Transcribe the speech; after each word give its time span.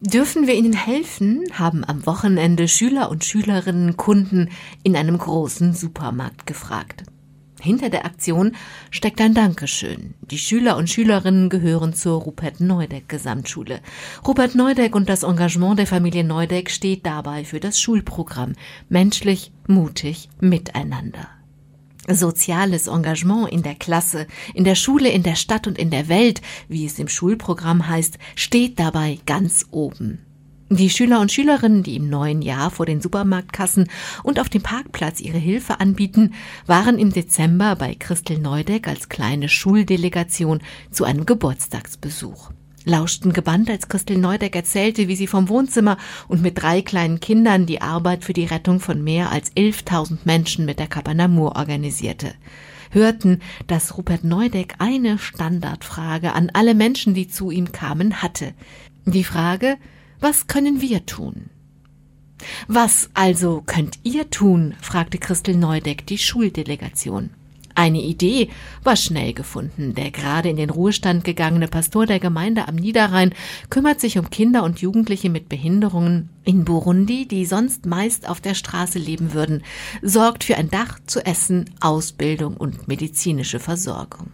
Dürfen 0.00 0.46
wir 0.46 0.54
Ihnen 0.54 0.74
helfen? 0.74 1.42
haben 1.52 1.84
am 1.84 2.06
Wochenende 2.06 2.68
Schüler 2.68 3.10
und 3.10 3.24
Schülerinnen 3.24 3.96
Kunden 3.96 4.48
in 4.84 4.94
einem 4.94 5.18
großen 5.18 5.74
Supermarkt 5.74 6.46
gefragt. 6.46 7.02
Hinter 7.60 7.90
der 7.90 8.04
Aktion 8.04 8.54
steckt 8.92 9.20
ein 9.20 9.34
Dankeschön. 9.34 10.14
Die 10.20 10.38
Schüler 10.38 10.76
und 10.76 10.88
Schülerinnen 10.88 11.48
gehören 11.48 11.94
zur 11.94 12.22
Rupert 12.22 12.60
Neudeck 12.60 13.08
Gesamtschule. 13.08 13.80
Rupert 14.24 14.54
Neudeck 14.54 14.94
und 14.94 15.08
das 15.08 15.24
Engagement 15.24 15.80
der 15.80 15.88
Familie 15.88 16.22
Neudeck 16.22 16.70
steht 16.70 17.04
dabei 17.04 17.44
für 17.44 17.58
das 17.58 17.80
Schulprogramm 17.80 18.52
Menschlich, 18.88 19.50
mutig, 19.66 20.28
miteinander. 20.40 21.26
Soziales 22.08 22.86
Engagement 22.86 23.50
in 23.50 23.62
der 23.62 23.74
Klasse, 23.74 24.26
in 24.54 24.64
der 24.64 24.74
Schule, 24.74 25.10
in 25.10 25.22
der 25.22 25.36
Stadt 25.36 25.66
und 25.66 25.78
in 25.78 25.90
der 25.90 26.08
Welt, 26.08 26.40
wie 26.68 26.86
es 26.86 26.98
im 26.98 27.08
Schulprogramm 27.08 27.88
heißt, 27.88 28.18
steht 28.34 28.78
dabei 28.78 29.18
ganz 29.26 29.66
oben. 29.70 30.20
Die 30.70 30.90
Schüler 30.90 31.20
und 31.20 31.32
Schülerinnen, 31.32 31.82
die 31.82 31.96
im 31.96 32.10
neuen 32.10 32.42
Jahr 32.42 32.70
vor 32.70 32.84
den 32.84 33.00
Supermarktkassen 33.00 33.88
und 34.22 34.38
auf 34.38 34.50
dem 34.50 34.62
Parkplatz 34.62 35.18
ihre 35.20 35.38
Hilfe 35.38 35.80
anbieten, 35.80 36.34
waren 36.66 36.98
im 36.98 37.10
Dezember 37.10 37.74
bei 37.74 37.94
Christel 37.94 38.38
Neudeck 38.38 38.86
als 38.86 39.08
kleine 39.08 39.48
Schuldelegation 39.48 40.60
zu 40.90 41.04
einem 41.04 41.24
Geburtstagsbesuch 41.24 42.50
lauschten 42.88 43.32
gebannt, 43.32 43.70
als 43.70 43.88
Christel 43.88 44.18
Neudeck 44.18 44.56
erzählte, 44.56 45.08
wie 45.08 45.16
sie 45.16 45.26
vom 45.26 45.48
Wohnzimmer 45.48 45.96
und 46.26 46.42
mit 46.42 46.60
drei 46.60 46.82
kleinen 46.82 47.20
Kindern 47.20 47.66
die 47.66 47.80
Arbeit 47.80 48.24
für 48.24 48.32
die 48.32 48.46
Rettung 48.46 48.80
von 48.80 49.02
mehr 49.04 49.30
als 49.30 49.52
11.000 49.52 50.18
Menschen 50.24 50.64
mit 50.64 50.78
der 50.78 50.88
Kapanamur 50.88 51.56
organisierte. 51.56 52.34
Hörten, 52.90 53.40
dass 53.66 53.96
Rupert 53.96 54.24
Neudeck 54.24 54.74
eine 54.78 55.18
Standardfrage 55.18 56.32
an 56.32 56.50
alle 56.54 56.74
Menschen, 56.74 57.14
die 57.14 57.28
zu 57.28 57.50
ihm 57.50 57.70
kamen, 57.70 58.22
hatte. 58.22 58.54
Die 59.04 59.24
Frage, 59.24 59.76
was 60.20 60.46
können 60.46 60.80
wir 60.80 61.06
tun? 61.06 61.50
Was 62.66 63.10
also 63.14 63.62
könnt 63.66 63.98
ihr 64.04 64.30
tun? 64.30 64.74
fragte 64.80 65.18
Christel 65.18 65.56
Neudeck 65.56 66.06
die 66.06 66.18
Schuldelegation. 66.18 67.30
Eine 67.78 68.02
Idee 68.02 68.48
war 68.82 68.96
schnell 68.96 69.32
gefunden. 69.32 69.94
Der 69.94 70.10
gerade 70.10 70.48
in 70.48 70.56
den 70.56 70.68
Ruhestand 70.68 71.22
gegangene 71.22 71.68
Pastor 71.68 72.06
der 72.06 72.18
Gemeinde 72.18 72.66
am 72.66 72.74
Niederrhein 72.74 73.32
kümmert 73.70 74.00
sich 74.00 74.18
um 74.18 74.30
Kinder 74.30 74.64
und 74.64 74.80
Jugendliche 74.80 75.30
mit 75.30 75.48
Behinderungen 75.48 76.28
in 76.42 76.64
Burundi, 76.64 77.28
die 77.28 77.46
sonst 77.46 77.86
meist 77.86 78.28
auf 78.28 78.40
der 78.40 78.54
Straße 78.54 78.98
leben 78.98 79.32
würden, 79.32 79.62
sorgt 80.02 80.42
für 80.42 80.56
ein 80.56 80.70
Dach 80.70 80.98
zu 81.06 81.24
essen, 81.24 81.70
Ausbildung 81.80 82.56
und 82.56 82.88
medizinische 82.88 83.60
Versorgung. 83.60 84.32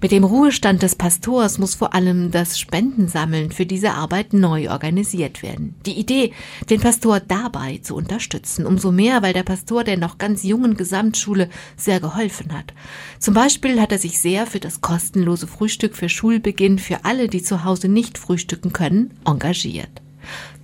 Mit 0.00 0.12
dem 0.12 0.24
Ruhestand 0.24 0.82
des 0.82 0.94
Pastors 0.94 1.58
muss 1.58 1.74
vor 1.74 1.94
allem 1.94 2.30
das 2.30 2.58
Spendensammeln 2.58 3.52
für 3.52 3.66
diese 3.66 3.92
Arbeit 3.92 4.32
neu 4.32 4.70
organisiert 4.70 5.42
werden. 5.42 5.74
Die 5.86 5.98
Idee, 5.98 6.32
den 6.70 6.80
Pastor 6.80 7.20
dabei 7.20 7.78
zu 7.82 7.94
unterstützen, 7.94 8.66
umso 8.66 8.92
mehr, 8.92 9.22
weil 9.22 9.32
der 9.32 9.42
Pastor 9.42 9.84
der 9.84 9.96
noch 9.96 10.18
ganz 10.18 10.42
jungen 10.42 10.76
Gesamtschule 10.76 11.48
sehr 11.76 12.00
geholfen 12.00 12.52
hat. 12.52 12.74
Zum 13.18 13.34
Beispiel 13.34 13.80
hat 13.80 13.92
er 13.92 13.98
sich 13.98 14.18
sehr 14.18 14.46
für 14.46 14.60
das 14.60 14.80
kostenlose 14.80 15.46
Frühstück 15.46 15.96
für 15.96 16.08
Schulbeginn 16.08 16.78
für 16.78 17.04
alle, 17.04 17.28
die 17.28 17.42
zu 17.42 17.64
Hause 17.64 17.88
nicht 17.88 18.18
frühstücken 18.18 18.72
können, 18.72 19.12
engagiert. 19.24 20.02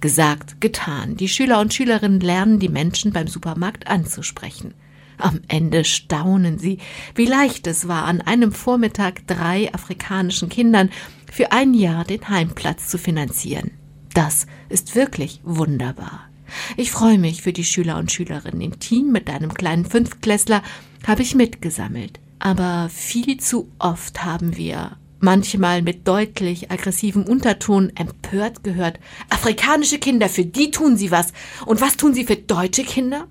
Gesagt, 0.00 0.60
getan. 0.60 1.16
Die 1.16 1.28
Schüler 1.28 1.60
und 1.60 1.74
Schülerinnen 1.74 2.20
lernen 2.20 2.58
die 2.58 2.70
Menschen 2.70 3.12
beim 3.12 3.28
Supermarkt 3.28 3.86
anzusprechen. 3.86 4.74
Am 5.20 5.40
Ende 5.48 5.84
staunen 5.84 6.58
sie, 6.58 6.78
wie 7.14 7.26
leicht 7.26 7.66
es 7.66 7.88
war, 7.88 8.04
an 8.04 8.20
einem 8.20 8.52
Vormittag 8.52 9.26
drei 9.26 9.72
afrikanischen 9.72 10.48
Kindern 10.48 10.90
für 11.30 11.52
ein 11.52 11.74
Jahr 11.74 12.04
den 12.04 12.28
Heimplatz 12.28 12.88
zu 12.88 12.98
finanzieren. 12.98 13.70
Das 14.14 14.46
ist 14.68 14.94
wirklich 14.94 15.40
wunderbar. 15.44 16.28
Ich 16.76 16.90
freue 16.90 17.18
mich 17.18 17.42
für 17.42 17.52
die 17.52 17.64
Schüler 17.64 17.96
und 17.98 18.10
Schülerinnen. 18.10 18.60
Im 18.60 18.80
Team 18.80 19.12
mit 19.12 19.30
einem 19.30 19.54
kleinen 19.54 19.84
Fünftklässler 19.84 20.62
habe 21.06 21.22
ich 21.22 21.34
mitgesammelt. 21.34 22.18
Aber 22.38 22.88
viel 22.88 23.38
zu 23.38 23.70
oft 23.78 24.24
haben 24.24 24.56
wir, 24.56 24.96
manchmal 25.20 25.82
mit 25.82 26.08
deutlich 26.08 26.70
aggressivem 26.70 27.24
Unterton, 27.24 27.92
empört 27.94 28.64
gehört, 28.64 28.98
afrikanische 29.28 29.98
Kinder, 29.98 30.28
für 30.28 30.44
die 30.44 30.70
tun 30.70 30.96
sie 30.96 31.10
was. 31.10 31.32
Und 31.66 31.80
was 31.80 31.96
tun 31.96 32.14
sie 32.14 32.24
für 32.24 32.36
deutsche 32.36 32.84
Kinder? 32.84 33.28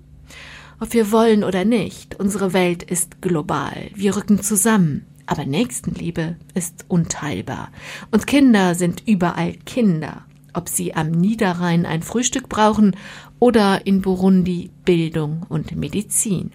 Ob 0.80 0.94
wir 0.94 1.12
wollen 1.12 1.44
oder 1.44 1.66
nicht, 1.66 2.18
unsere 2.18 2.54
Welt 2.54 2.82
ist 2.82 3.20
global. 3.20 3.90
Wir 3.94 4.16
rücken 4.16 4.42
zusammen. 4.42 5.06
Aber 5.26 5.44
Nächstenliebe 5.44 6.36
ist 6.54 6.86
unteilbar. 6.88 7.70
Und 8.10 8.26
Kinder 8.26 8.74
sind 8.74 9.06
überall 9.06 9.52
Kinder. 9.66 10.24
Ob 10.54 10.68
sie 10.68 10.94
am 10.94 11.10
Niederrhein 11.10 11.86
ein 11.86 12.02
Frühstück 12.02 12.48
brauchen 12.48 12.96
oder 13.38 13.86
in 13.86 14.00
Burundi 14.00 14.70
Bildung 14.84 15.44
und 15.48 15.76
Medizin. 15.76 16.50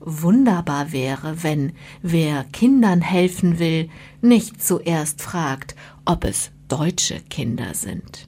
Wunderbar 0.00 0.90
wäre, 0.90 1.42
wenn 1.42 1.72
wer 2.02 2.44
Kindern 2.44 3.00
helfen 3.00 3.58
will, 3.60 3.88
nicht 4.20 4.62
zuerst 4.62 5.22
fragt, 5.22 5.76
ob 6.04 6.24
es 6.24 6.50
deutsche 6.66 7.20
Kinder 7.30 7.72
sind. 7.72 8.26